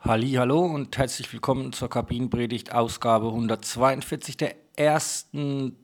[0.00, 5.74] Hallo und herzlich willkommen zur Kabinenpredigt Ausgabe 142 der ersten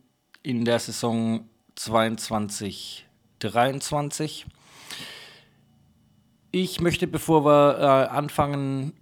[0.42, 3.08] in der Saison 22
[3.40, 4.46] 23.
[6.52, 8.92] Ich möchte, bevor wir äh, anfangen,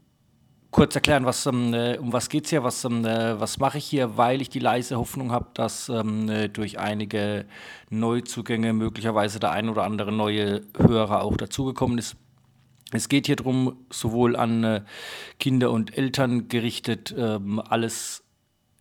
[0.70, 3.78] kurz erklären, was, ähm, äh, um was geht es hier, was, ähm, äh, was mache
[3.78, 7.44] ich hier, weil ich die leise Hoffnung habe, dass ähm, äh, durch einige
[7.90, 12.16] Neuzugänge möglicherweise der ein oder andere neue Hörer auch dazugekommen ist.
[12.92, 14.82] Es geht hier darum, sowohl an äh,
[15.38, 18.24] Kinder und Eltern gerichtet, ähm, alles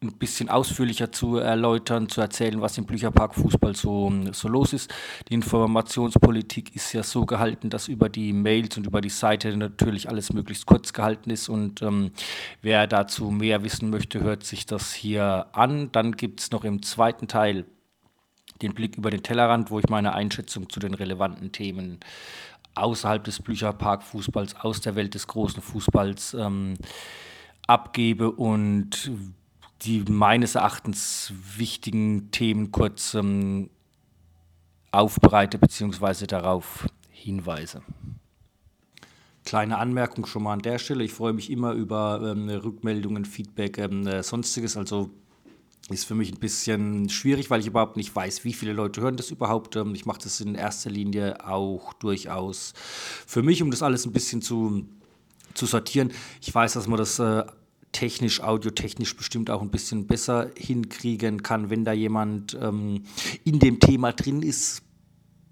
[0.02, 4.94] ein bisschen ausführlicher zu erläutern, zu erzählen, was im Blücherpark Fußball so, so los ist.
[5.28, 10.08] Die Informationspolitik ist ja so gehalten, dass über die Mails und über die Seite natürlich
[10.08, 11.50] alles möglichst kurz gehalten ist.
[11.50, 12.12] Und ähm,
[12.62, 15.92] wer dazu mehr wissen möchte, hört sich das hier an.
[15.92, 17.66] Dann gibt es noch im zweiten Teil
[18.62, 22.00] den Blick über den Tellerrand, wo ich meine Einschätzung zu den relevanten Themen
[22.76, 26.76] außerhalb des Blücherpark Fußballs, aus der Welt des großen Fußballs ähm,
[27.68, 29.12] abgebe und
[29.82, 33.70] die meines Erachtens wichtigen Themen kurz ähm,
[34.92, 36.26] aufbereite bzw.
[36.28, 37.82] darauf hinweise.
[39.46, 41.04] Kleine Anmerkung schon mal an der Stelle.
[41.04, 44.78] Ich freue mich immer über ähm, Rückmeldungen, Feedback, ähm, äh, sonstiges.
[44.78, 45.12] Also
[45.90, 49.18] ist für mich ein bisschen schwierig, weil ich überhaupt nicht weiß, wie viele Leute hören
[49.18, 49.76] das überhaupt.
[49.76, 52.74] Ähm, ich mache das in erster Linie auch durchaus
[53.28, 54.86] für mich, um das alles ein bisschen zu,
[55.54, 56.12] zu sortieren.
[56.42, 57.44] Ich weiß, dass man das äh,
[57.92, 63.04] technisch, audiotechnisch bestimmt auch ein bisschen besser hinkriegen kann, wenn da jemand ähm,
[63.44, 64.84] in dem Thema drin ist.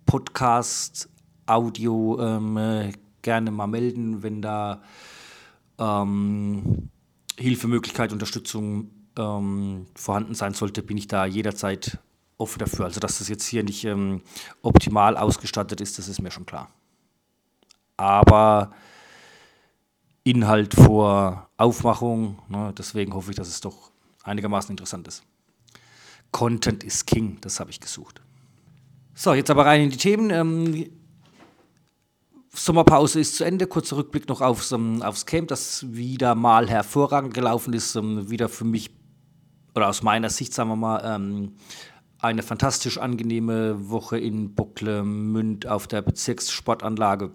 [0.05, 1.09] Podcast,
[1.45, 2.91] Audio, ähm, äh,
[3.21, 4.81] gerne mal melden, wenn da
[5.79, 6.89] ähm,
[7.37, 11.99] Hilfemöglichkeit, Unterstützung ähm, vorhanden sein sollte, bin ich da jederzeit
[12.37, 12.85] offen dafür.
[12.85, 14.21] Also, dass das jetzt hier nicht ähm,
[14.61, 16.69] optimal ausgestattet ist, das ist mir schon klar.
[17.97, 18.71] Aber
[20.23, 22.39] Inhalt vor Aufmachung.
[22.49, 22.73] Ne?
[22.77, 23.91] Deswegen hoffe ich, dass es doch
[24.23, 25.23] einigermaßen interessant ist.
[26.31, 28.21] Content is King, das habe ich gesucht.
[29.13, 30.29] So, jetzt aber rein in die Themen.
[30.29, 30.89] Ähm,
[32.53, 33.67] Sommerpause ist zu Ende.
[33.67, 37.95] Kurzer Rückblick noch aufs, ähm, aufs Camp, das wieder mal hervorragend gelaufen ist.
[37.95, 38.91] Ähm, wieder für mich,
[39.77, 41.53] oder aus meiner Sicht, sagen wir mal, ähm,
[42.19, 47.31] eine fantastisch angenehme Woche in Bocklemünd auf der Bezirkssportanlage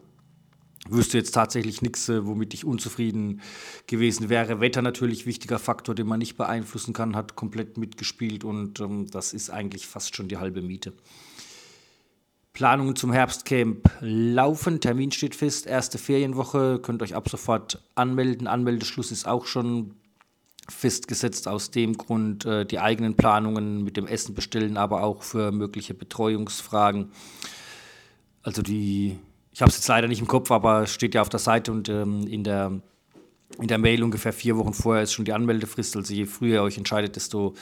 [0.89, 3.41] wüsste jetzt tatsächlich nichts, äh, womit ich unzufrieden
[3.87, 4.61] gewesen wäre.
[4.61, 9.33] Wetter natürlich wichtiger Faktor, den man nicht beeinflussen kann, hat komplett mitgespielt und ähm, das
[9.33, 10.93] ist eigentlich fast schon die halbe Miete.
[12.53, 18.47] Planungen zum Herbstcamp laufen, Termin steht fest, erste Ferienwoche, könnt euch ab sofort anmelden.
[18.47, 19.95] Anmeldeschluss ist auch schon
[20.69, 25.53] festgesetzt aus dem Grund, äh, die eigenen Planungen mit dem Essen bestellen, aber auch für
[25.53, 27.11] mögliche Betreuungsfragen.
[28.43, 29.19] Also die
[29.53, 31.89] ich habe es jetzt leider nicht im Kopf, aber steht ja auf der Seite und
[31.89, 32.81] ähm, in, der,
[33.61, 35.95] in der Mail ungefähr vier Wochen vorher ist schon die Anmeldefrist.
[35.95, 37.55] Also je früher ihr euch entscheidet, desto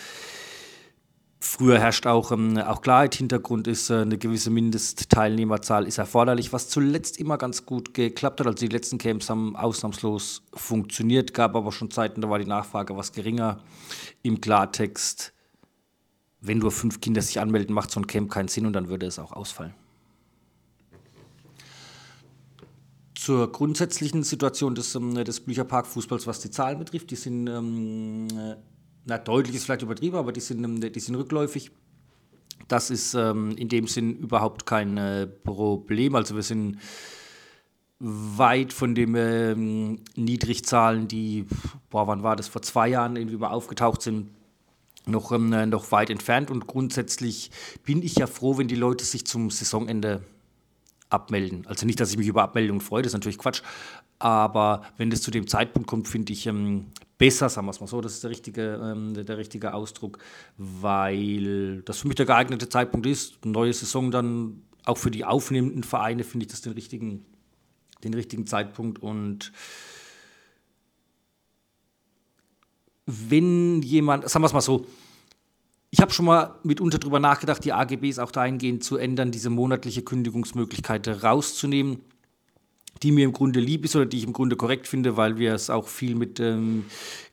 [1.41, 3.15] früher herrscht auch, ähm, auch Klarheit.
[3.15, 8.47] Hintergrund ist, äh, eine gewisse Mindestteilnehmerzahl ist erforderlich, was zuletzt immer ganz gut geklappt hat.
[8.47, 12.97] Also die letzten Camps haben ausnahmslos funktioniert, gab aber schon Zeiten, da war die Nachfrage
[12.97, 13.61] was geringer.
[14.23, 15.33] Im Klartext,
[16.41, 19.07] wenn nur fünf Kinder sich anmelden, macht so ein Camp keinen Sinn und dann würde
[19.07, 19.75] es auch ausfallen.
[23.21, 27.11] zur grundsätzlichen Situation des, ähm, des Bücherpark-Fußballs, was die Zahlen betrifft.
[27.11, 28.57] Die sind, ähm, äh,
[29.05, 31.71] na, deutlich ist vielleicht übertrieben, aber die sind, ähm, die sind rückläufig.
[32.69, 36.15] Das ist ähm, in dem Sinn überhaupt kein äh, Problem.
[36.15, 36.78] Also wir sind
[37.99, 41.47] weit von den ähm, Niedrigzahlen, die,
[41.91, 44.31] boah, wann war das, vor zwei Jahren irgendwie mal aufgetaucht sind,
[45.06, 46.50] noch, ähm, noch weit entfernt.
[46.50, 47.50] Und grundsätzlich
[47.84, 50.22] bin ich ja froh, wenn die Leute sich zum Saisonende
[51.10, 51.66] abmelden.
[51.66, 53.62] Also nicht, dass ich mich über Abmeldungen freue, das ist natürlich Quatsch.
[54.19, 56.87] Aber wenn das zu dem Zeitpunkt kommt, finde ich ähm,
[57.20, 60.19] besser, sagen wir es mal so, das ist der richtige, ähm, der, der, richtige Ausdruck,
[60.56, 63.44] weil das für mich der geeignete Zeitpunkt ist.
[63.44, 67.26] neue Saison dann auch für die aufnehmenden Vereine finde ich das den richtigen,
[68.04, 69.03] den richtigen Zeitpunkt.
[69.03, 69.53] Und
[73.04, 74.86] wenn jemand, sagen wir es mal so,
[75.91, 80.03] ich habe schon mal mitunter darüber nachgedacht, die AGBs auch dahingehend zu ändern, diese monatliche
[80.03, 82.00] Kündigungsmöglichkeit rauszunehmen,
[83.02, 85.54] die mir im Grunde lieb ist oder die ich im Grunde korrekt finde, weil wir
[85.54, 86.84] es auch viel mit ähm,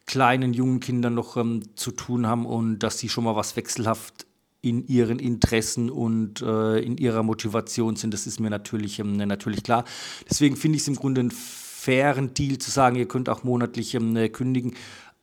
[0.05, 4.25] kleinen, jungen Kindern noch ähm, zu tun haben und dass sie schon mal was wechselhaft
[4.61, 9.63] in ihren Interessen und äh, in ihrer Motivation sind, das ist mir natürlich, ähm, natürlich
[9.63, 9.85] klar.
[10.29, 13.93] Deswegen finde ich es im Grunde einen fairen Deal zu sagen, ihr könnt auch monatlich
[13.93, 14.73] ähm, kündigen.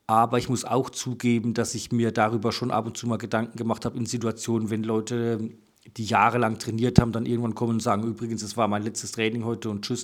[0.07, 3.57] Aber ich muss auch zugeben, dass ich mir darüber schon ab und zu mal Gedanken
[3.57, 5.49] gemacht habe in Situationen, wenn Leute,
[5.97, 9.45] die jahrelang trainiert haben, dann irgendwann kommen und sagen, übrigens, das war mein letztes Training
[9.45, 10.03] heute und tschüss.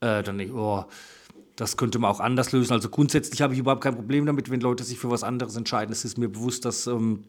[0.00, 0.84] Äh, dann ich, oh,
[1.56, 2.72] das könnte man auch anders lösen.
[2.72, 5.92] Also grundsätzlich habe ich überhaupt kein Problem damit, wenn Leute sich für was anderes entscheiden.
[5.92, 7.24] Es ist mir bewusst, dass ähm,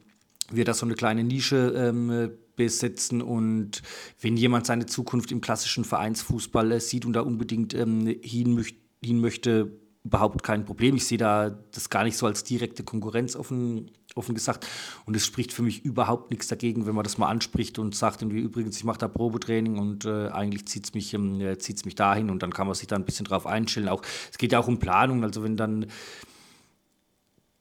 [0.50, 3.82] wir da so eine kleine Nische ähm, besetzen und
[4.20, 8.76] wenn jemand seine Zukunft im klassischen Vereinsfußball äh, sieht und da unbedingt ähm, hin, möcht
[9.04, 10.94] hin möchte, überhaupt kein Problem.
[10.94, 14.66] Ich sehe da das gar nicht so als direkte Konkurrenz offen, offen gesagt.
[15.04, 18.22] Und es spricht für mich überhaupt nichts dagegen, wenn man das mal anspricht und sagt,
[18.22, 22.30] irgendwie, übrigens, ich mache da Probetraining und äh, eigentlich zieht es mich, ähm, mich dahin
[22.30, 23.88] und dann kann man sich da ein bisschen drauf einstellen.
[23.88, 25.86] Auch, es geht ja auch um Planung, also wenn dann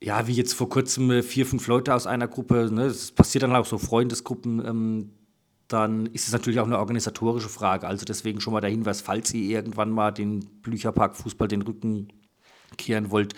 [0.02, 3.44] ja, wie jetzt vor kurzem äh, vier, fünf Leute aus einer Gruppe, ne, das passiert
[3.44, 5.10] dann auch so Freundesgruppen, ähm,
[5.68, 7.88] dann ist es natürlich auch eine organisatorische Frage.
[7.88, 12.10] Also deswegen schon mal der Hinweis, falls ihr irgendwann mal den Blücherpark Fußball den Rücken
[12.78, 13.34] kehren wollt,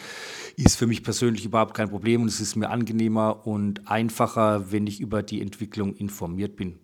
[0.56, 4.88] ist für mich persönlich überhaupt kein Problem und es ist mir angenehmer und einfacher, wenn
[4.88, 6.80] ich über die Entwicklung informiert bin.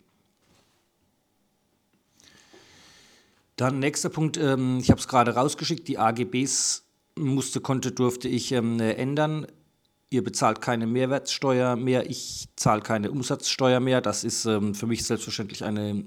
[3.55, 6.83] Dann nächster Punkt, ähm, ich habe es gerade rausgeschickt, die AGBs
[7.15, 9.47] musste, konnte, durfte ich ähm, ändern.
[10.09, 14.01] Ihr bezahlt keine Mehrwertsteuer mehr, ich zahle keine Umsatzsteuer mehr.
[14.01, 16.03] Das ist ähm, für mich selbstverständlich eine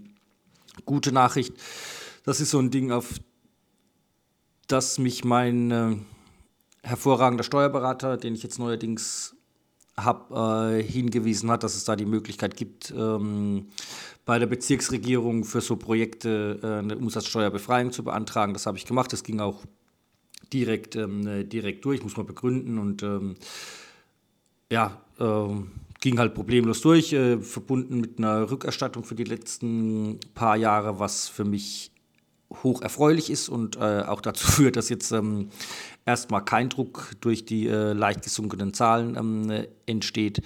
[0.84, 1.54] gute Nachricht.
[2.24, 3.20] Das ist so ein Ding, auf
[4.68, 5.96] das mich mein äh,
[6.86, 9.34] hervorragender Steuerberater, den ich jetzt neuerdings
[9.96, 13.68] habe, äh, hingewiesen hat, dass es da die Möglichkeit gibt, ähm,
[14.24, 18.52] bei der Bezirksregierung für so Projekte äh, eine Umsatzsteuerbefreiung zu beantragen.
[18.52, 19.12] Das habe ich gemacht.
[19.12, 19.64] Das ging auch
[20.52, 23.36] direkt, ähm, direkt durch, muss man begründen und ähm,
[24.70, 25.48] ja, äh,
[26.00, 31.28] ging halt problemlos durch, äh, verbunden mit einer Rückerstattung für die letzten paar Jahre, was
[31.28, 31.90] für mich
[32.62, 35.50] hoch erfreulich ist und äh, auch dazu führt, dass jetzt ähm,
[36.04, 40.42] erstmal kein Druck durch die äh, leicht gesunkenen Zahlen ähm, entsteht.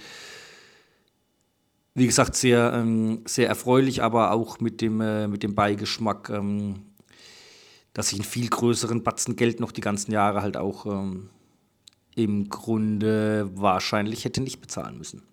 [1.93, 6.83] Wie gesagt, sehr, ähm, sehr erfreulich, aber auch mit dem, äh, mit dem Beigeschmack, ähm,
[7.93, 11.29] dass ich einen viel größeren Batzen Geld noch die ganzen Jahre halt auch ähm,
[12.15, 15.23] im Grunde wahrscheinlich hätte nicht bezahlen müssen.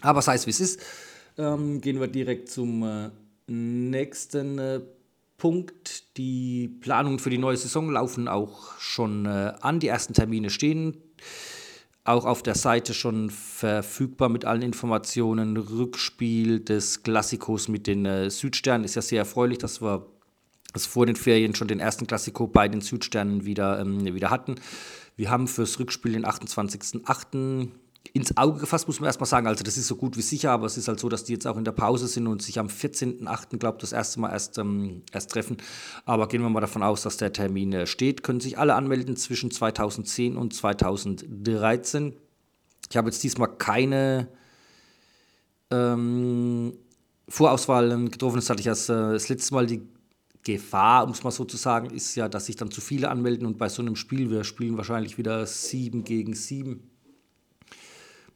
[0.00, 0.80] Aber sei es wie es ist,
[1.38, 3.10] ähm, gehen wir direkt zum äh,
[3.46, 4.80] nächsten äh,
[5.36, 6.16] Punkt.
[6.16, 9.80] Die Planungen für die neue Saison laufen auch schon äh, an.
[9.80, 10.96] Die ersten Termine stehen
[12.04, 15.56] auch auf der Seite schon verfügbar mit allen Informationen.
[15.56, 20.06] Rückspiel des Klassikos mit den äh, Südsternen ist ja sehr erfreulich, dass wir
[20.74, 24.56] das vor den Ferien schon den ersten Klassiko bei den Südsternen wieder, ähm, wieder hatten.
[25.16, 27.68] Wir haben fürs Rückspiel den 28.08
[28.12, 29.46] ins Auge gefasst, muss man erstmal sagen.
[29.46, 31.46] Also das ist so gut wie sicher, aber es ist halt so, dass die jetzt
[31.46, 34.58] auch in der Pause sind und sich am 14.8., glaube ich, das erste Mal erst,
[34.58, 35.56] ähm, erst treffen.
[36.04, 38.22] Aber gehen wir mal davon aus, dass der Termin äh, steht.
[38.22, 42.14] Können sich alle anmelden zwischen 2010 und 2013.
[42.90, 44.28] Ich habe jetzt diesmal keine
[45.70, 46.74] ähm,
[47.28, 48.36] Vorauswahl getroffen.
[48.36, 49.66] Das hatte ich erst äh, das letzte Mal.
[49.66, 49.82] Die
[50.44, 53.46] Gefahr, um es mal so zu sagen, ist ja, dass sich dann zu viele anmelden
[53.46, 56.90] und bei so einem Spiel, wir spielen wahrscheinlich wieder 7 gegen 7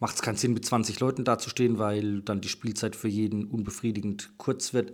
[0.00, 4.30] macht es keinen Sinn, mit 20 Leuten dazustehen, weil dann die Spielzeit für jeden unbefriedigend
[4.38, 4.92] kurz wird.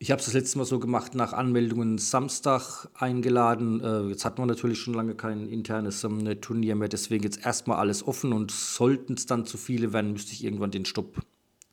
[0.00, 3.80] Ich habe es das letzte Mal so gemacht, nach Anmeldungen Samstag eingeladen.
[3.80, 7.78] Äh, jetzt hatten wir natürlich schon lange kein internes ähm, Turnier mehr, deswegen jetzt erstmal
[7.78, 11.20] alles offen und sollten es dann zu viele werden, müsste ich irgendwann den Stopp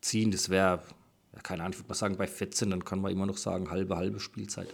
[0.01, 0.31] ziehen.
[0.31, 0.81] Das wäre,
[1.33, 3.69] ja, keine Ahnung, ich würde mal sagen, bei 14, dann kann man immer noch sagen,
[3.69, 4.73] halbe, halbe Spielzeit.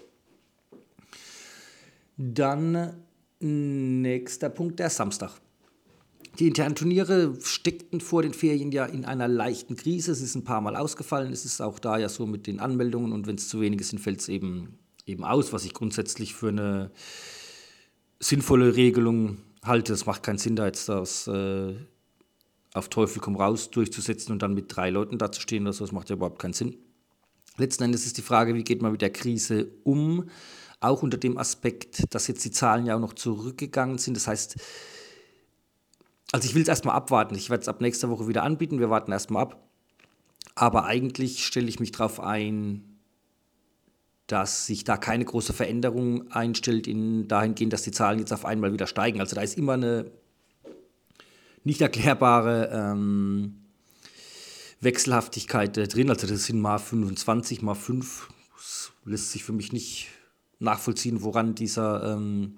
[2.15, 3.04] Dann
[3.42, 5.31] nächster Punkt, der Samstag.
[6.40, 10.11] Die internen Turniere steckten vor den Ferien ja in einer leichten Krise.
[10.11, 11.33] Es ist ein paar Mal ausgefallen.
[11.33, 14.00] Es ist auch da ja so mit den Anmeldungen und wenn es zu wenige sind,
[14.00, 16.92] fällt es eben, eben aus, was ich grundsätzlich für eine
[18.19, 19.94] sinnvolle Regelung halte.
[19.94, 21.76] Es macht keinen Sinn, da jetzt das äh,
[22.73, 25.68] auf Teufel komm raus durchzusetzen und dann mit drei Leuten dazustehen.
[25.68, 26.78] Also das macht ja überhaupt keinen Sinn.
[27.57, 30.30] Letzten Endes ist die Frage, wie geht man mit der Krise um?
[30.80, 34.16] Auch unter dem Aspekt, dass jetzt die Zahlen ja auch noch zurückgegangen sind.
[34.16, 34.56] Das heißt,
[36.31, 37.35] also ich will es erstmal abwarten.
[37.35, 38.80] Ich werde es ab nächster Woche wieder anbieten.
[38.80, 39.68] Wir warten erstmal ab.
[40.56, 43.00] Aber eigentlich stelle ich mich darauf ein,
[44.28, 48.71] dass sich da keine große Veränderung einstellt, in dahingehend, dass die Zahlen jetzt auf einmal
[48.71, 49.19] wieder steigen.
[49.19, 50.09] Also da ist immer eine
[51.64, 53.57] nicht erklärbare ähm,
[54.80, 56.09] Wechselhaftigkeit äh, drin.
[56.09, 58.30] Also das sind mal 25, mal 5.
[58.56, 60.07] Das lässt sich für mich nicht
[60.59, 62.57] nachvollziehen, woran dieser ähm,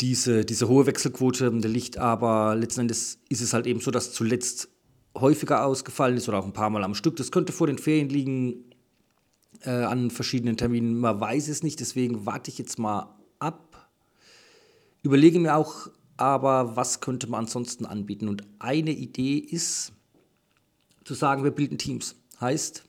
[0.00, 4.68] diese, diese hohe Wechselquote liegt, aber letzten Endes ist es halt eben so, dass zuletzt
[5.16, 7.16] häufiger ausgefallen ist oder auch ein paar Mal am Stück.
[7.16, 8.64] Das könnte vor den Ferien liegen
[9.62, 10.98] äh, an verschiedenen Terminen.
[10.98, 13.90] Man weiß es nicht, deswegen warte ich jetzt mal ab.
[15.02, 18.28] Überlege mir auch aber, was könnte man ansonsten anbieten.
[18.28, 19.92] Und eine Idee ist,
[21.04, 22.16] zu sagen, wir bilden Teams.
[22.40, 22.84] Heißt,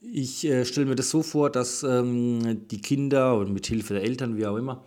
[0.00, 4.02] Ich äh, stelle mir das so vor, dass ähm, die Kinder und mit Hilfe der
[4.02, 4.84] Eltern, wie auch immer,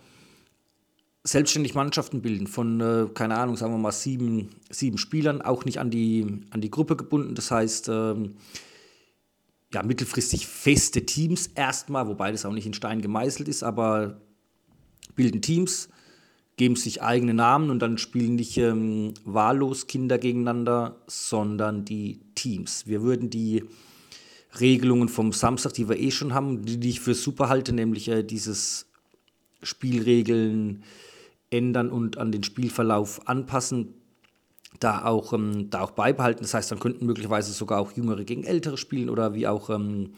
[1.26, 5.78] selbstständig Mannschaften bilden von, äh, keine Ahnung, sagen wir mal sieben, sieben Spielern, auch nicht
[5.78, 7.34] an die, an die Gruppe gebunden.
[7.34, 8.36] Das heißt, ähm,
[9.74, 14.20] ja, mittelfristig feste Teams erstmal, wobei das auch nicht in Stein gemeißelt ist, aber
[15.16, 15.88] bilden Teams,
[16.56, 22.86] geben sich eigene Namen und dann spielen nicht ähm, wahllos Kinder gegeneinander, sondern die Teams.
[22.86, 23.64] Wir würden die
[24.58, 28.22] Regelungen vom Samstag, die wir eh schon haben, die ich für super halte, nämlich äh,
[28.22, 28.86] dieses
[29.62, 30.82] Spielregeln
[31.56, 33.94] ändern und an den Spielverlauf anpassen,
[34.80, 36.42] da auch, ähm, da auch beibehalten.
[36.42, 40.10] Das heißt, dann könnten möglicherweise sogar auch Jüngere gegen Ältere spielen oder wie auch, ähm,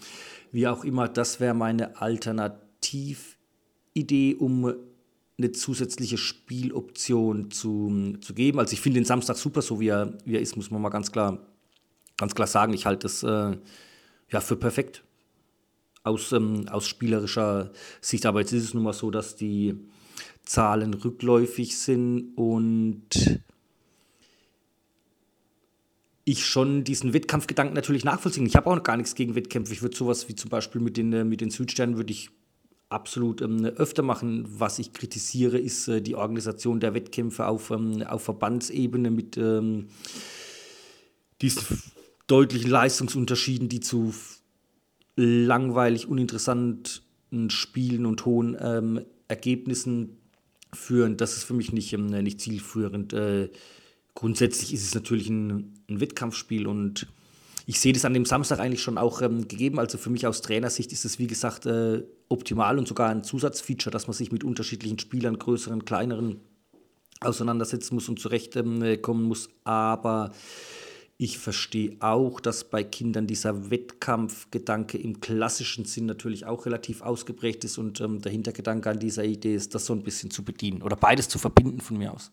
[0.52, 1.08] wie auch immer.
[1.08, 4.74] Das wäre meine Alternatividee, um
[5.38, 8.58] eine zusätzliche Spieloption zu, zu geben.
[8.58, 10.88] Also ich finde den Samstag super, so wie er, wie er ist, muss man mal
[10.88, 11.38] ganz klar,
[12.16, 12.72] ganz klar sagen.
[12.72, 13.56] Ich halte das äh,
[14.30, 15.04] ja, für perfekt
[16.02, 18.26] aus, ähm, aus spielerischer Sicht.
[18.26, 19.76] Aber jetzt ist es nun mal so, dass die
[20.48, 23.40] Zahlen rückläufig sind und
[26.24, 28.46] ich schon diesen Wettkampfgedanken natürlich nachvollziehen.
[28.46, 29.74] Ich habe auch gar nichts gegen Wettkämpfe.
[29.74, 32.30] Ich würde sowas wie zum Beispiel mit den, äh, mit den Südsternen würde ich
[32.88, 34.46] absolut ähm, öfter machen.
[34.58, 39.88] Was ich kritisiere, ist äh, die Organisation der Wettkämpfe auf, ähm, auf Verbandsebene mit ähm,
[41.42, 41.82] diesen
[42.26, 44.14] deutlichen Leistungsunterschieden, die zu
[45.16, 50.18] langweilig, uninteressanten Spielen und hohen ähm, Ergebnissen
[50.72, 51.16] führen.
[51.16, 53.12] Das ist für mich nicht, ähm, nicht zielführend.
[53.12, 53.50] Äh,
[54.14, 57.06] grundsätzlich ist es natürlich ein, ein Wettkampfspiel und
[57.66, 59.78] ich sehe das an dem Samstag eigentlich schon auch ähm, gegeben.
[59.78, 63.90] Also für mich aus Trainersicht ist es, wie gesagt, äh, optimal und sogar ein Zusatzfeature,
[63.90, 66.40] dass man sich mit unterschiedlichen Spielern, größeren, kleineren,
[67.20, 69.50] auseinandersetzen muss und zurechtkommen ähm, muss.
[69.64, 70.32] Aber
[71.20, 77.64] ich verstehe auch, dass bei Kindern dieser Wettkampfgedanke im klassischen Sinn natürlich auch relativ ausgeprägt
[77.64, 80.80] ist und ähm, der Hintergedanke an dieser Idee ist, das so ein bisschen zu bedienen
[80.80, 82.30] oder beides zu verbinden von mir aus.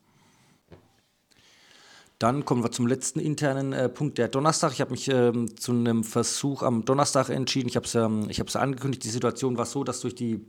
[2.19, 4.71] Dann kommen wir zum letzten internen äh, Punkt, der Donnerstag.
[4.71, 7.67] Ich habe mich ähm, zu einem Versuch am Donnerstag entschieden.
[7.67, 9.03] Ich habe es ähm, angekündigt.
[9.03, 10.45] Die Situation war so, dass durch die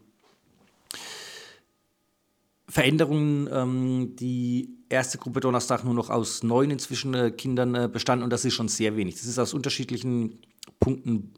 [2.68, 8.22] Veränderungen ähm, die erste Gruppe Donnerstag nur noch aus neun inzwischen äh, Kindern äh, bestand
[8.22, 9.16] und das ist schon sehr wenig.
[9.16, 10.40] Das ist aus unterschiedlichen
[10.80, 11.34] Punkten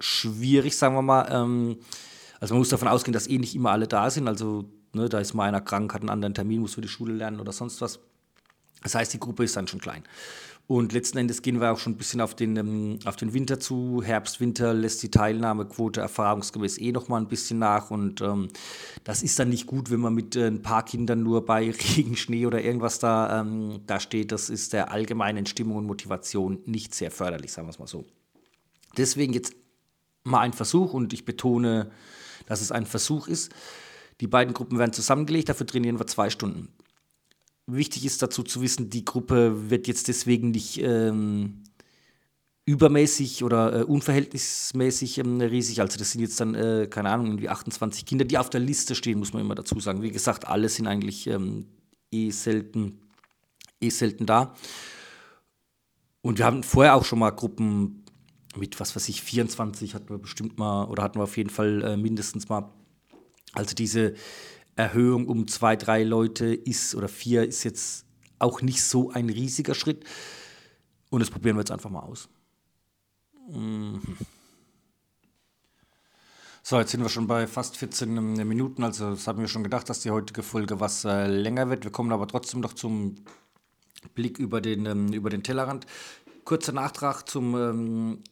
[0.00, 1.28] schwierig, sagen wir mal.
[1.30, 1.78] Ähm,
[2.40, 4.28] also man muss davon ausgehen, dass eh nicht immer alle da sind.
[4.28, 7.14] Also ne, da ist mal einer krank, hat einen anderen Termin, muss für die Schule
[7.14, 8.00] lernen oder sonst was.
[8.82, 10.04] Das heißt, die Gruppe ist dann schon klein.
[10.68, 13.58] Und letzten Endes gehen wir auch schon ein bisschen auf den, ähm, auf den Winter
[13.58, 14.02] zu.
[14.04, 17.90] Herbst, Winter lässt die Teilnahmequote erfahrungsgemäß eh noch mal ein bisschen nach.
[17.90, 18.48] Und ähm,
[19.02, 22.16] das ist dann nicht gut, wenn man mit äh, ein paar Kindern nur bei Regen,
[22.16, 24.30] Schnee oder irgendwas da, ähm, da steht.
[24.30, 28.04] Das ist der allgemeinen Stimmung und Motivation nicht sehr förderlich, sagen wir es mal so.
[28.98, 29.54] Deswegen jetzt
[30.22, 31.90] mal ein Versuch und ich betone,
[32.44, 33.54] dass es ein Versuch ist.
[34.20, 36.68] Die beiden Gruppen werden zusammengelegt, dafür trainieren wir zwei Stunden
[37.68, 41.62] wichtig ist dazu zu wissen, die Gruppe wird jetzt deswegen nicht ähm,
[42.64, 45.80] übermäßig oder äh, unverhältnismäßig ähm, riesig.
[45.80, 48.94] Also das sind jetzt dann, äh, keine Ahnung, irgendwie 28 Kinder, die auf der Liste
[48.94, 50.02] stehen, muss man immer dazu sagen.
[50.02, 51.66] Wie gesagt, alle sind eigentlich ähm,
[52.10, 53.00] eh selten,
[53.80, 54.54] eh selten da.
[56.20, 58.04] Und wir haben vorher auch schon mal Gruppen
[58.56, 61.82] mit, was weiß ich, 24 hatten wir bestimmt mal, oder hatten wir auf jeden Fall
[61.82, 62.70] äh, mindestens mal.
[63.54, 64.14] Also diese
[64.78, 68.06] Erhöhung um zwei, drei Leute ist oder vier ist jetzt
[68.38, 70.04] auch nicht so ein riesiger Schritt.
[71.10, 72.28] Und das probieren wir jetzt einfach mal aus.
[73.50, 74.00] Mhm.
[76.62, 78.12] So, jetzt sind wir schon bei fast 14
[78.46, 78.84] Minuten.
[78.84, 81.82] Also, das haben wir schon gedacht, dass die heutige Folge was äh, länger wird.
[81.82, 83.16] Wir kommen aber trotzdem noch zum
[84.14, 85.86] Blick über den, ähm, über den Tellerrand.
[86.44, 88.22] Kurzer Nachtrag zum ähm,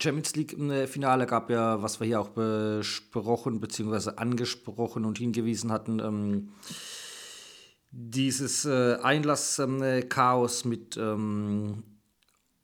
[0.00, 4.12] Champions League-Finale gab ja, was wir hier auch besprochen bzw.
[4.16, 6.48] angesprochen und hingewiesen hatten, ähm,
[7.90, 11.82] dieses äh, Einlasschaos ähm, mit ähm,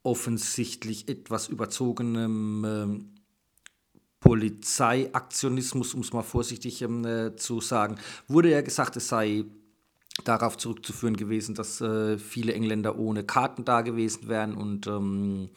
[0.03, 3.15] offensichtlich etwas überzogenem ähm,
[4.19, 9.45] Polizeiaktionismus, um es mal vorsichtig ähm, äh, zu sagen, wurde ja gesagt, es sei
[10.23, 15.49] darauf zurückzuführen gewesen, dass äh, viele Engländer ohne Karten da gewesen wären und ähm,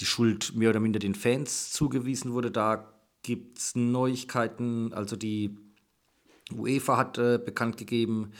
[0.00, 2.50] die Schuld mehr oder minder den Fans zugewiesen wurde.
[2.50, 2.92] Da
[3.22, 4.92] gibt es Neuigkeiten.
[4.92, 5.56] Also die
[6.52, 8.32] UEFA hat äh, bekannt gegeben,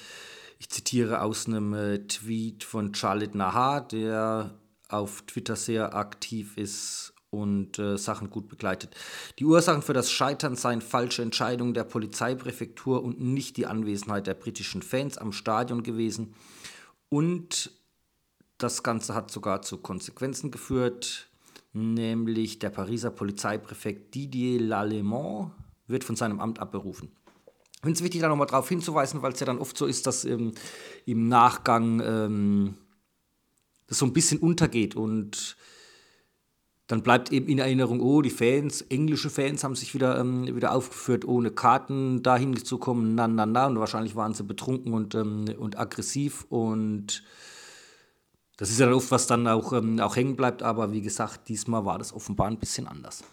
[0.59, 7.12] ich zitiere aus einem äh, Tweet von Charlotte Nahar, der auf Twitter sehr aktiv ist
[7.33, 8.95] und äh, Sachen gut begleitet.
[9.39, 14.35] Die Ursachen für das Scheitern seien falsche Entscheidungen der Polizeipräfektur und nicht die Anwesenheit der
[14.35, 16.35] britischen Fans am Stadion gewesen.
[17.09, 17.73] Und
[18.59, 21.29] das Ganze hat sogar zu Konsequenzen geführt.
[21.75, 25.53] nämlich der Pariser Polizeipräfekt Didier Lallemand
[25.87, 27.11] wird von seinem Amt abberufen.
[27.77, 30.07] Ich finde es wichtig, da nochmal darauf hinzuweisen, weil es ja dann oft so ist,
[30.07, 30.53] dass ähm,
[31.07, 32.75] im Nachgang ähm,
[33.87, 35.57] das so ein bisschen untergeht und
[36.93, 40.75] dann bleibt eben in Erinnerung, oh, die Fans, englische Fans haben sich wieder, ähm, wieder
[40.75, 45.15] aufgeführt, ohne Karten dahin zu kommen, na, na, na, und wahrscheinlich waren sie betrunken und,
[45.15, 47.25] ähm, und aggressiv und
[48.59, 51.49] das ist ja dann oft, was dann auch, ähm, auch hängen bleibt, aber wie gesagt,
[51.49, 53.25] diesmal war das offenbar ein bisschen anders.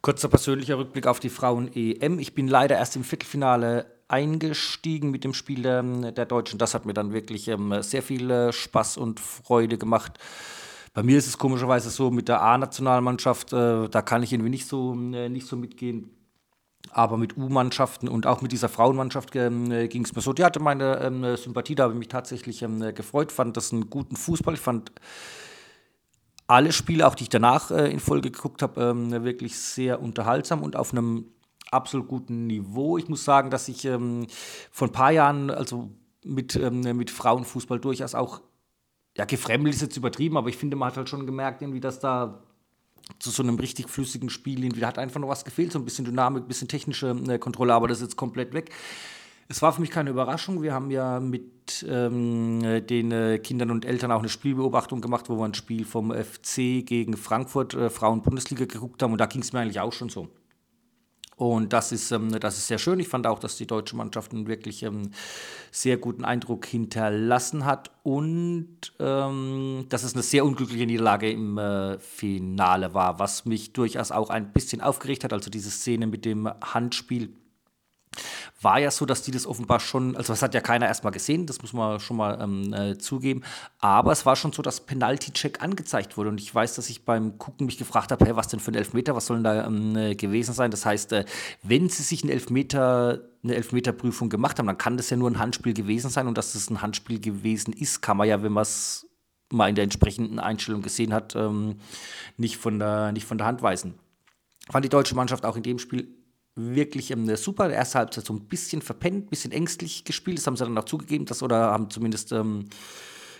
[0.00, 2.20] Kurzer persönlicher Rückblick auf die Frauen-EM.
[2.20, 6.60] Ich bin leider erst im Viertelfinale eingestiegen mit dem Spiel der, der Deutschen.
[6.60, 10.20] Das hat mir dann wirklich ähm, sehr viel äh, Spaß und Freude gemacht.
[10.92, 14.66] Bei mir ist es komischerweise so mit der A-Nationalmannschaft, äh, da kann ich irgendwie nicht
[14.66, 16.10] so, äh, nicht so mitgehen.
[16.90, 20.32] Aber mit U-Mannschaften und auch mit dieser Frauenmannschaft äh, ging es mir so.
[20.32, 23.90] Die hatte meine ähm, Sympathie, da habe ich mich tatsächlich ähm, gefreut, fand das einen
[23.90, 24.54] guten Fußball.
[24.54, 24.90] Ich fand
[26.48, 30.62] alle Spiele, auch die ich danach äh, in Folge geguckt habe, ähm, wirklich sehr unterhaltsam
[30.62, 31.26] und auf einem
[31.70, 32.98] absolut guten Niveau.
[32.98, 34.26] Ich muss sagen, dass ich ähm,
[34.72, 35.90] vor ein paar Jahren, also
[36.24, 38.40] mit, ähm, mit Frauenfußball durchaus auch,
[39.16, 42.00] ja, gefremdelt ist jetzt übertrieben, aber ich finde, man hat halt schon gemerkt, irgendwie, dass
[42.00, 42.42] da
[43.18, 46.04] zu so einem richtig flüssigen Spiel irgendwie hat einfach noch was gefehlt, so ein bisschen
[46.04, 48.70] Dynamik, ein bisschen technische äh, Kontrolle, aber das ist jetzt komplett weg.
[49.48, 50.62] Es war für mich keine Überraschung.
[50.62, 55.36] Wir haben ja mit ähm, den äh, Kindern und Eltern auch eine Spielbeobachtung gemacht, wo
[55.38, 59.52] wir ein Spiel vom FC gegen Frankfurt äh, Frauen-Bundesliga geguckt haben und da ging es
[59.52, 60.28] mir eigentlich auch schon so.
[61.40, 63.00] Und das ist, ähm, das ist sehr schön.
[63.00, 65.10] Ich fand auch, dass die deutsche Mannschaft einen wirklich ähm,
[65.70, 71.98] sehr guten Eindruck hinterlassen hat und ähm, dass es eine sehr unglückliche Niederlage im äh,
[71.98, 75.32] Finale war, was mich durchaus auch ein bisschen aufgeregt hat.
[75.32, 77.32] Also diese Szene mit dem Handspiel
[78.62, 81.46] war ja so, dass die das offenbar schon, also das hat ja keiner erstmal gesehen,
[81.46, 83.42] das muss man schon mal ähm, äh, zugeben,
[83.78, 87.38] aber es war schon so, dass Penalty-Check angezeigt wurde und ich weiß, dass ich beim
[87.38, 89.96] Gucken mich gefragt habe, hey, was denn für ein Elfmeter, was soll denn da ähm,
[89.96, 90.70] äh, gewesen sein?
[90.70, 91.24] Das heißt, äh,
[91.62, 95.38] wenn sie sich einen Elfmeter, eine Elfmeterprüfung gemacht haben, dann kann das ja nur ein
[95.38, 98.62] Handspiel gewesen sein und dass das ein Handspiel gewesen ist, kann man ja, wenn man
[98.62, 99.06] es
[99.50, 101.76] mal in der entsprechenden Einstellung gesehen hat, ähm,
[102.36, 103.94] nicht, von der, nicht von der Hand weisen.
[104.70, 106.19] Fand die deutsche Mannschaft auch in dem Spiel
[106.74, 107.68] wirklich ähm, super.
[107.68, 110.38] Der erste Halbzeit so ein bisschen verpennt, ein bisschen ängstlich gespielt.
[110.38, 112.66] Das haben sie dann auch zugegeben, dass, oder haben zumindest ähm,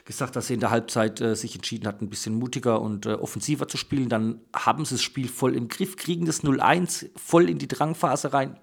[0.05, 3.15] gesagt, dass sie in der Halbzeit äh, sich entschieden hatten, ein bisschen mutiger und äh,
[3.15, 4.09] offensiver zu spielen.
[4.09, 8.33] Dann haben sie das Spiel voll im Griff, kriegen das 0-1 voll in die Drangphase
[8.33, 8.59] rein.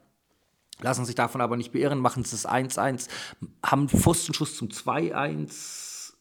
[0.81, 3.07] Lassen sich davon aber nicht beirren, machen sie das 1-1,
[3.63, 6.13] haben Pfostenschuss zum 2-1,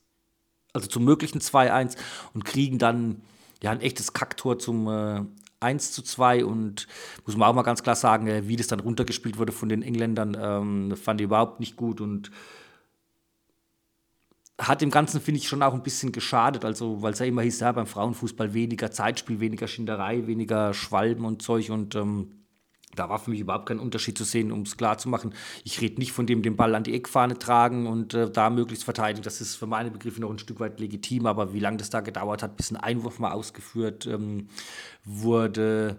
[0.72, 1.96] also zum möglichen 2-1
[2.32, 3.22] und kriegen dann
[3.62, 5.24] ja ein echtes Kacktor zum äh,
[5.66, 6.86] 1 zu 2 und
[7.26, 9.82] muss man auch mal ganz klar sagen, äh, wie das dann runtergespielt wurde von den
[9.82, 12.30] Engländern, ähm, fand ich überhaupt nicht gut und
[14.58, 16.64] hat dem Ganzen, finde ich, schon auch ein bisschen geschadet.
[16.64, 21.24] Also, weil es ja immer hieß, ja, beim Frauenfußball weniger Zeitspiel, weniger Schinderei, weniger Schwalben
[21.26, 22.45] und Zeug und ähm,
[22.94, 25.34] da war für mich überhaupt kein Unterschied zu sehen, um es klar zu machen.
[25.64, 28.84] Ich rede nicht von dem, den Ball an die Eckfahne tragen und äh, da möglichst
[28.84, 29.22] verteidigen.
[29.22, 32.00] Das ist für meine Begriffe noch ein Stück weit legitim, aber wie lange das da
[32.00, 34.48] gedauert hat, bis ein Einwurf mal ausgeführt ähm,
[35.04, 35.98] wurde,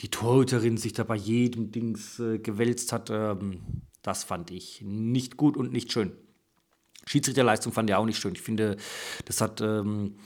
[0.00, 3.60] die Torhüterin sich da bei jedem Dings äh, gewälzt hat, ähm,
[4.02, 6.12] das fand ich nicht gut und nicht schön.
[7.06, 8.34] Schiedsrichterleistung fand ich auch nicht schön.
[8.34, 8.76] Ich finde,
[9.26, 9.60] das hat.
[9.60, 10.16] Ähm,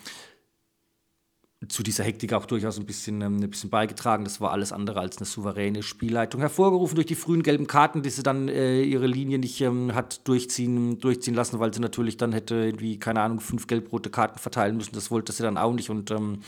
[1.67, 4.23] zu dieser Hektik auch durchaus ein bisschen, ähm, ein bisschen beigetragen.
[4.23, 6.41] Das war alles andere als eine souveräne Spielleitung.
[6.41, 10.27] Hervorgerufen durch die frühen gelben Karten, die sie dann äh, ihre Linie nicht ähm, hat
[10.29, 14.77] durchziehen, durchziehen lassen, weil sie natürlich dann hätte irgendwie, keine Ahnung, fünf gelb-rote Karten verteilen
[14.77, 14.95] müssen.
[14.95, 15.91] Das wollte sie dann auch nicht.
[15.91, 16.43] Und ähm,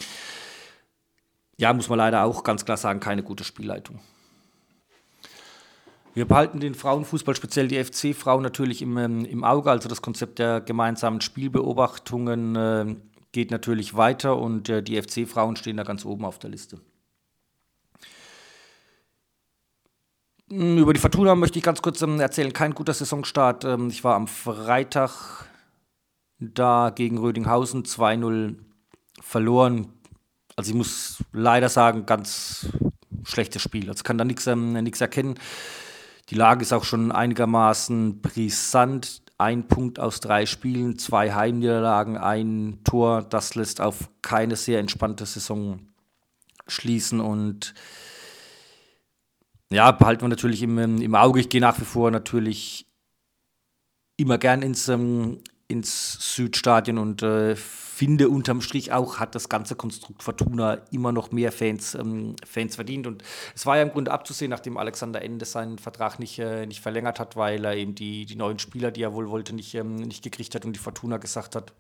[1.56, 3.98] ja, muss man leider auch ganz klar sagen, keine gute Spielleitung.
[6.14, 9.70] Wir behalten den Frauenfußball, speziell die FC-Frauen, natürlich im, ähm, im Auge.
[9.72, 12.56] Also das Konzept der gemeinsamen Spielbeobachtungen.
[12.56, 12.96] Äh,
[13.32, 16.80] geht natürlich weiter und äh, die FC-Frauen stehen da ganz oben auf der Liste.
[20.50, 22.52] Hm, über die Fortuna möchte ich ganz kurz ähm, erzählen.
[22.52, 23.64] Kein guter Saisonstart.
[23.64, 25.48] Ähm, ich war am Freitag
[26.38, 28.56] da gegen Rödinghausen 2-0
[29.20, 29.92] verloren.
[30.56, 32.66] Also ich muss leider sagen, ganz
[33.24, 33.88] schlechtes Spiel.
[33.88, 35.38] Also kann da nichts ähm, erkennen.
[36.30, 42.78] Die Lage ist auch schon einigermaßen brisant ein Punkt aus drei Spielen, zwei Heimniederlagen, ein
[42.84, 43.22] Tor.
[43.22, 45.80] Das lässt auf keine sehr entspannte Saison
[46.66, 47.74] schließen und
[49.72, 51.40] ja, behalten wir natürlich im, im Auge.
[51.40, 52.86] Ich gehe nach wie vor natürlich
[54.16, 57.56] immer gern ins, ähm, ins Südstadion und äh,
[58.00, 62.76] finde unterm Strich auch, hat das ganze Konstrukt Fortuna immer noch mehr Fans, ähm, Fans
[62.76, 63.06] verdient.
[63.06, 63.22] Und
[63.54, 67.20] es war ja im Grunde abzusehen, nachdem Alexander Ende seinen Vertrag nicht, äh, nicht verlängert
[67.20, 70.24] hat, weil er eben die, die neuen Spieler, die er wohl wollte, nicht, ähm, nicht
[70.24, 71.74] gekriegt hat und die Fortuna gesagt hat,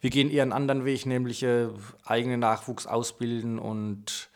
[0.00, 1.66] Wir gehen eher einen anderen Weg, nämlich äh,
[2.04, 4.30] eigenen Nachwuchs ausbilden und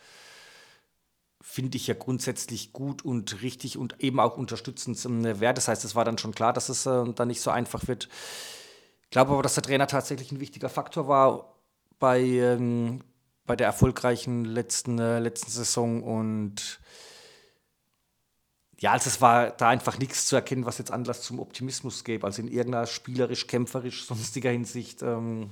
[1.40, 5.58] finde ich ja grundsätzlich gut und richtig und eben auch unterstützend äh, wert.
[5.58, 8.08] Das heißt, es war dann schon klar, dass es äh, dann nicht so einfach wird.
[9.10, 11.54] Glaube aber, dass der Trainer tatsächlich ein wichtiger Faktor war
[11.98, 13.02] bei, ähm,
[13.46, 16.80] bei der erfolgreichen letzten, äh, letzten Saison und
[18.78, 22.26] ja, also es war da einfach nichts zu erkennen, was jetzt Anlass zum Optimismus gäbe.
[22.26, 25.50] Also in irgendeiner spielerisch, kämpferisch, sonstiger Hinsicht ähm,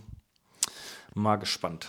[1.14, 1.86] mal gespannt.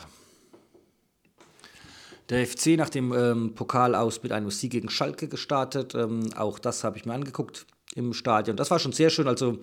[2.29, 5.93] Der FC nach dem ähm, Pokal aus mit einem Sieg gegen Schalke gestartet.
[5.93, 8.57] Ähm, auch das habe ich mir angeguckt im Stadion.
[8.57, 9.27] Das war schon sehr schön.
[9.27, 9.57] Also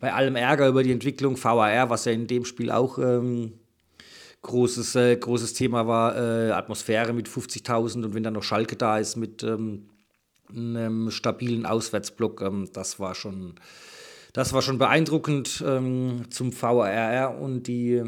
[0.00, 3.52] bei allem Ärger über die Entwicklung VAR, was ja in dem Spiel auch ähm,
[4.42, 8.98] großes, äh, großes Thema war, äh, Atmosphäre mit 50.000 und wenn dann noch Schalke da
[8.98, 9.88] ist mit ähm,
[10.48, 13.56] einem stabilen Auswärtsblock, ähm, das war schon,
[14.32, 18.02] das war schon beeindruckend ähm, zum VAR und die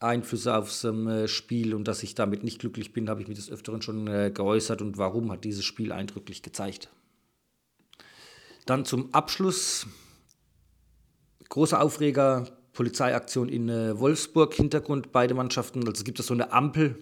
[0.00, 3.50] Einflüsse aufs ähm, Spiel und dass ich damit nicht glücklich bin, habe ich mir des
[3.50, 6.90] Öfteren schon äh, geäußert und warum hat dieses Spiel eindrücklich gezeigt.
[8.66, 9.86] Dann zum Abschluss.
[11.48, 15.86] Großer Aufreger, Polizeiaktion in äh, Wolfsburg, Hintergrund beide Mannschaften.
[15.86, 16.98] Also gibt es so eine Ampel,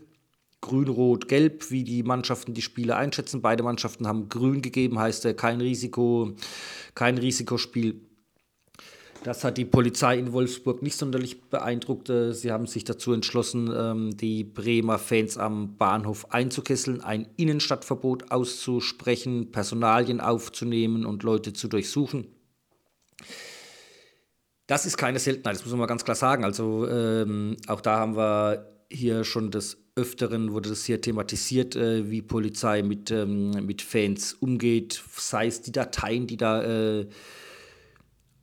[0.61, 3.42] grün, rot, gelb, wie die Mannschaften die Spiele einschätzen.
[3.42, 6.33] Beide Mannschaften haben grün gegeben, heißt äh, kein Risiko,
[6.94, 8.01] kein Risikospiel.
[9.24, 12.11] Das hat die Polizei in Wolfsburg nicht sonderlich beeindruckt.
[12.11, 18.32] Äh, sie haben sich dazu entschlossen, ähm, die Bremer Fans am Bahnhof einzukesseln, ein Innenstadtverbot
[18.32, 22.26] auszusprechen, Personalien aufzunehmen und Leute zu durchsuchen.
[24.66, 26.44] Das ist keine Seltenheit, das muss man mal ganz klar sagen.
[26.44, 32.11] Also ähm, auch da haben wir hier schon des Öfteren, wurde das hier thematisiert, äh,
[32.11, 37.06] wie Polizei mit, ähm, mit Fans umgeht, sei es die Dateien, die da äh,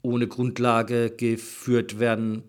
[0.02, 2.44] ohne Grundlage geführt werden,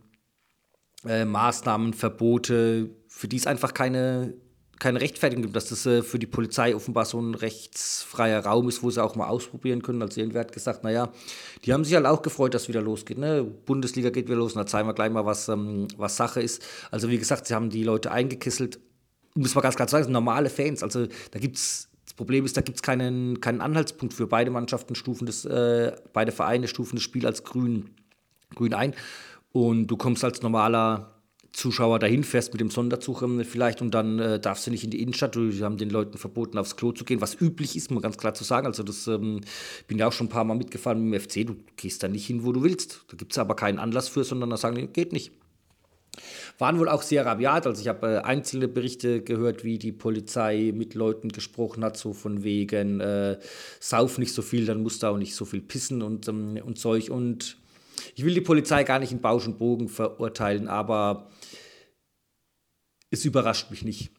[1.07, 4.35] äh, Maßnahmen, Verbote, für die es einfach keine,
[4.79, 8.83] keine Rechtfertigung gibt, dass das äh, für die Polizei offenbar so ein rechtsfreier Raum ist,
[8.83, 10.03] wo sie auch mal ausprobieren können.
[10.03, 11.11] Also irgendwer hat gesagt, naja,
[11.65, 13.19] die haben sich halt auch gefreut, dass wieder losgeht.
[13.19, 13.45] Ne?
[13.45, 16.63] Bundesliga geht wieder los und da zeigen wir gleich mal, was, ähm, was Sache ist.
[16.91, 18.79] Also wie gesagt, sie haben die Leute eingekesselt.
[19.35, 20.83] Muss man ganz klar sagen, normale Fans.
[20.83, 21.90] Also da gibt es das
[22.21, 24.27] Problem ist, da gibt es keinen, keinen Anhaltspunkt für.
[24.27, 27.89] Beide Mannschaften stufen das, äh, beide Vereine stufen das Spiel als grün,
[28.55, 28.93] grün ein.
[29.53, 31.15] Und du kommst als normaler
[31.53, 34.91] Zuschauer dahin, fährst mit dem Sonderzug ähm, vielleicht und dann äh, darfst du nicht in
[34.91, 35.35] die Innenstadt.
[35.35, 38.35] Wir haben den Leuten verboten, aufs Klo zu gehen, was üblich ist, muss ganz klar
[38.35, 38.67] zu sagen.
[38.67, 39.41] Also das ähm,
[39.89, 41.47] bin ja auch schon ein paar Mal mitgefahren mit dem FC.
[41.47, 43.07] Du gehst da nicht hin, wo du willst.
[43.09, 45.33] Da gibt es aber keinen Anlass für, sondern da sagen die, geht nicht.
[46.61, 47.67] Waren wohl auch sehr rabiat.
[47.67, 52.13] Also ich habe äh, einzelne Berichte gehört, wie die Polizei mit Leuten gesprochen hat, so
[52.13, 53.39] von wegen, äh,
[53.81, 56.79] sauf nicht so viel, dann musst du auch nicht so viel pissen und, ähm, und
[56.79, 57.11] Zeug.
[57.11, 57.57] Und
[58.15, 61.31] ich will die Polizei gar nicht in Bausch und Bogen verurteilen, aber
[63.11, 64.11] es überrascht mich nicht.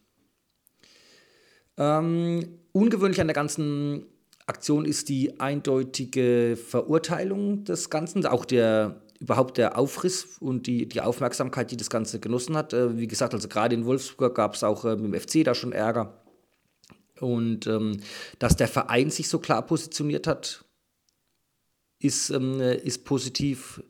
[1.78, 4.08] Ähm, ungewöhnlich an der ganzen
[4.48, 11.00] Aktion ist die eindeutige Verurteilung des Ganzen, auch der überhaupt der Aufriss und die, die
[11.00, 12.74] Aufmerksamkeit, die das Ganze genossen hat.
[12.74, 15.54] Äh, wie gesagt, also gerade in Wolfsburg gab es auch äh, mit dem FC da
[15.54, 16.24] schon Ärger.
[17.20, 18.02] Und ähm,
[18.40, 20.66] dass der Verein sich so klar positioniert hat,
[22.00, 23.84] ist, ähm, ist positiv.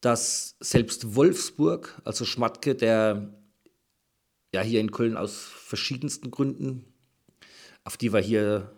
[0.00, 3.32] Dass selbst Wolfsburg, also Schmatke, der
[4.52, 6.84] ja hier in Köln aus verschiedensten Gründen,
[7.84, 8.72] auf die wir hier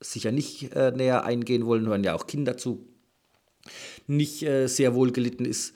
[0.00, 2.89] sicher nicht äh, näher eingehen wollen, hören ja auch Kinder zu,
[4.06, 5.74] nicht äh, sehr wohl gelitten ist,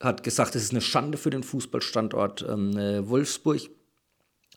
[0.00, 3.70] hat gesagt, es ist eine Schande für den Fußballstandort ähm, äh, Wolfsburg.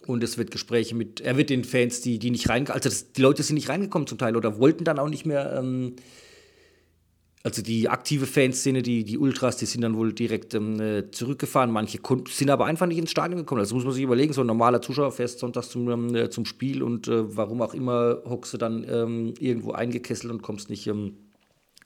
[0.08, 3.14] Und es wird Gespräche mit, er wird den Fans, die, die nicht reingekommen, also das,
[3.14, 5.96] die Leute sind nicht reingekommen zum Teil oder wollten dann auch nicht mehr, ähm,
[7.42, 11.72] also die aktive Fanszene, die, die Ultras, die sind dann wohl direkt ähm, äh, zurückgefahren.
[11.72, 13.62] Manche sind aber einfach nicht ins Stadion gekommen.
[13.62, 14.34] Das muss man sich überlegen.
[14.34, 17.74] So ein normaler Zuschauer fährst sonntags zum, ähm, äh, zum Spiel und äh, warum auch
[17.74, 21.18] immer hockst du dann ähm, irgendwo eingekesselt und kommst nicht ähm,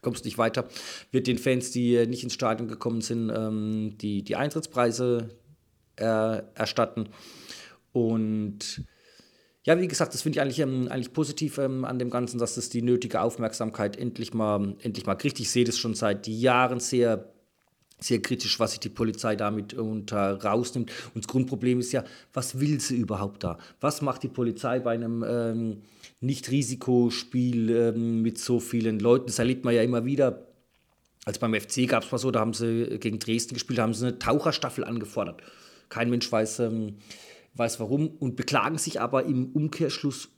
[0.01, 0.67] kommst nicht weiter,
[1.11, 5.29] wird den Fans, die äh, nicht ins Stadion gekommen sind, ähm, die, die Eintrittspreise
[5.97, 7.09] äh, erstatten.
[7.91, 8.85] Und
[9.63, 12.55] ja, wie gesagt, das finde ich eigentlich, ähm, eigentlich positiv ähm, an dem Ganzen, dass
[12.55, 15.39] das die nötige Aufmerksamkeit endlich mal, endlich mal kriegt.
[15.39, 17.33] Ich sehe das schon seit Jahren sehr
[17.99, 20.91] sehr kritisch, was sich die Polizei damit unter rausnimmt.
[21.13, 23.57] Und das Grundproblem ist ja, was will sie überhaupt da?
[23.81, 25.81] Was macht die Polizei bei einem ähm,
[26.21, 29.27] Nicht-Risikospiel ähm, mit so vielen Leuten?
[29.27, 30.47] Das erlebt man ja immer wieder.
[31.25, 33.93] Also beim FC gab es mal so, da haben sie gegen Dresden gespielt, da haben
[33.93, 35.41] sie eine Taucherstaffel angefordert.
[35.89, 36.95] Kein Mensch weiß, ähm,
[37.55, 40.29] weiß warum und beklagen sich aber im Umkehrschluss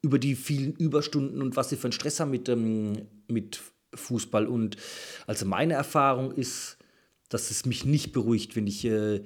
[0.00, 3.60] über die vielen Überstunden und was sie für einen Stress haben mit, ähm, mit
[3.94, 4.46] Fußball.
[4.46, 4.76] Und
[5.26, 6.78] also meine Erfahrung ist,
[7.32, 9.22] dass es mich nicht beruhigt, wenn ich äh,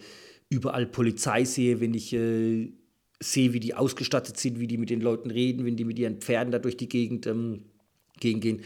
[0.49, 2.73] überall Polizei sehe, wenn ich äh,
[3.21, 6.19] sehe, wie die ausgestattet sind, wie die mit den Leuten reden, wenn die mit ihren
[6.19, 7.65] Pferden da durch die Gegend ähm,
[8.21, 8.63] gehen.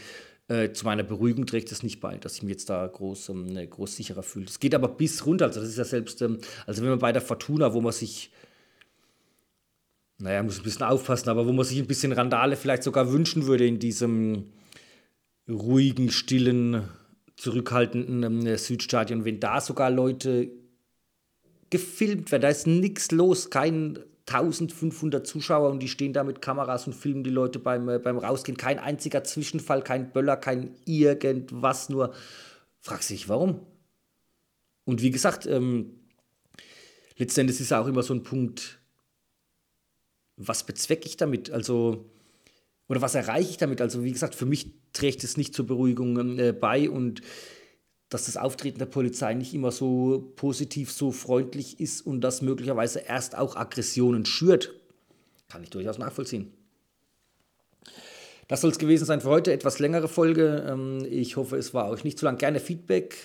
[0.47, 3.45] Äh, zu meiner Beruhigung trägt das nicht bei, dass ich mich jetzt da groß, ähm,
[3.47, 4.45] ne, groß sicherer fühle.
[4.45, 7.11] Es geht aber bis runter, also das ist ja selbst, ähm, also wenn man bei
[7.11, 8.31] der Fortuna, wo man sich,
[10.17, 13.47] naja, muss ein bisschen aufpassen, aber wo man sich ein bisschen Randale vielleicht sogar wünschen
[13.47, 14.51] würde in diesem
[15.49, 16.83] ruhigen, stillen,
[17.41, 20.51] zurückhaltenden ähm, Südstadion, wenn da sogar Leute
[21.71, 26.85] gefilmt werden, da ist nichts los, kein 1500 Zuschauer und die stehen da mit Kameras
[26.85, 28.57] und filmen die Leute beim, äh, beim Rausgehen.
[28.57, 32.13] Kein einziger Zwischenfall, kein Böller, kein irgendwas, nur
[32.79, 33.65] fragst dich, warum?
[34.85, 35.99] Und wie gesagt, ähm,
[37.17, 38.77] letztendlich ist ja auch immer so ein Punkt,
[40.37, 41.49] was bezwecke ich damit?
[41.49, 42.05] Also,
[42.91, 43.79] oder was erreiche ich damit?
[43.79, 47.21] Also, wie gesagt, für mich trägt es nicht zur Beruhigung äh, bei und
[48.09, 52.99] dass das Auftreten der Polizei nicht immer so positiv, so freundlich ist und das möglicherweise
[52.99, 54.73] erst auch Aggressionen schürt,
[55.47, 56.51] kann ich durchaus nachvollziehen.
[58.49, 59.53] Das soll es gewesen sein für heute.
[59.53, 60.65] Etwas längere Folge.
[60.69, 62.37] Ähm, ich hoffe, es war euch nicht zu lang.
[62.37, 63.15] Gerne Feedback,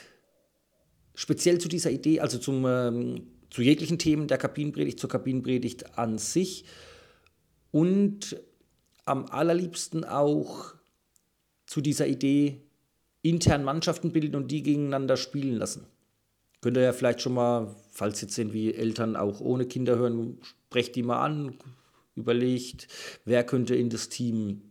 [1.16, 6.18] speziell zu dieser Idee, also zum, ähm, zu jeglichen Themen der Kabinenpredigt, zur Kabinenpredigt an
[6.18, 6.66] sich.
[7.72, 8.36] Und
[9.06, 10.74] am allerliebsten auch
[11.66, 12.60] zu dieser Idee,
[13.22, 15.86] intern Mannschaften bilden und die gegeneinander spielen lassen.
[16.60, 20.38] Könnt ihr ja vielleicht schon mal, falls jetzt irgendwie Eltern auch ohne Kinder hören,
[20.68, 21.58] sprecht die mal an,
[22.14, 22.88] überlegt,
[23.24, 24.62] wer könnte in das Team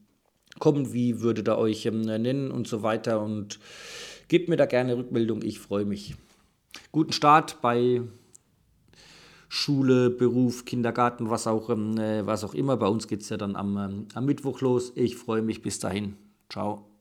[0.59, 3.59] kommen, wie würdet ihr euch ähm, nennen und so weiter und
[4.27, 6.15] gebt mir da gerne Rückmeldung, ich freue mich.
[6.91, 8.01] Guten Start bei
[9.49, 12.77] Schule, Beruf, Kindergarten, was auch, ähm, äh, was auch immer.
[12.77, 14.91] Bei uns geht es ja dann am, ähm, am Mittwoch los.
[14.95, 16.15] Ich freue mich bis dahin.
[16.49, 16.94] Ciao.